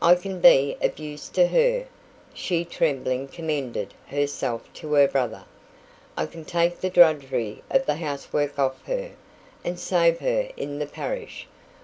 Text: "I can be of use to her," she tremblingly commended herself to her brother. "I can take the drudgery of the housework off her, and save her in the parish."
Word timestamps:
"I 0.00 0.14
can 0.14 0.38
be 0.40 0.76
of 0.80 1.00
use 1.00 1.28
to 1.30 1.48
her," 1.48 1.86
she 2.32 2.64
tremblingly 2.64 3.26
commended 3.26 3.92
herself 4.06 4.72
to 4.74 4.92
her 4.92 5.08
brother. 5.08 5.46
"I 6.16 6.26
can 6.26 6.44
take 6.44 6.80
the 6.80 6.90
drudgery 6.90 7.64
of 7.70 7.84
the 7.84 7.96
housework 7.96 8.56
off 8.56 8.84
her, 8.84 9.10
and 9.64 9.76
save 9.76 10.20
her 10.20 10.48
in 10.56 10.78
the 10.78 10.86
parish." 10.86 11.48